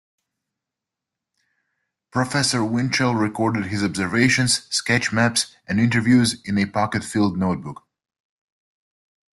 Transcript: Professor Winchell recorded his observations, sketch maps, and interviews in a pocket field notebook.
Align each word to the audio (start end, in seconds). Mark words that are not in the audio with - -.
Professor 2.09 2.65
Winchell 2.65 3.13
recorded 3.13 3.67
his 3.67 3.83
observations, 3.83 4.63
sketch 4.75 5.13
maps, 5.13 5.55
and 5.67 5.79
interviews 5.79 6.41
in 6.43 6.57
a 6.57 6.65
pocket 6.65 7.03
field 7.03 7.37
notebook. 7.37 7.83